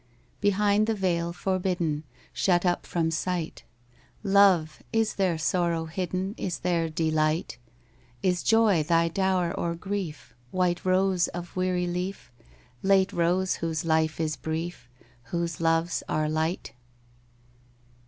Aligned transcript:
Behind 0.39 0.87
the 0.87 0.95
veil, 0.95 1.31
forbidden 1.31 2.05
Shut 2.33 2.65
up 2.65 2.87
from 2.87 3.11
sight, 3.11 3.61
Love, 4.23 4.81
is 4.91 5.13
there 5.13 5.37
sorrow 5.37 5.85
hidden, 5.85 6.33
Is 6.39 6.57
there 6.61 6.89
delight? 6.89 7.59
Is 8.23 8.41
joy 8.41 8.81
thy 8.81 9.09
dower 9.09 9.53
or 9.53 9.75
grief, 9.75 10.33
White 10.49 10.83
rose 10.83 11.27
of 11.27 11.55
weary 11.55 11.85
leaf, 11.85 12.31
Late 12.81 13.13
rose 13.13 13.57
whose 13.57 13.85
life 13.85 14.19
is 14.19 14.35
brief, 14.37 14.89
whose 15.25 15.61
loves 15.61 16.01
are 16.09 16.27
light? 16.27 16.73